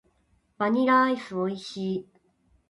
[0.57, 2.07] バニラアイス美味しい。